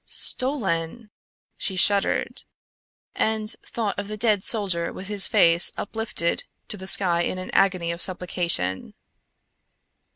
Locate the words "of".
3.99-4.07, 7.91-8.01